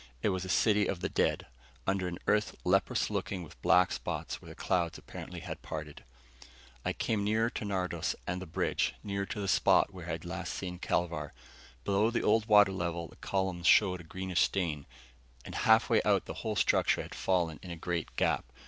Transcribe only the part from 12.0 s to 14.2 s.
the old water level, the columns showed a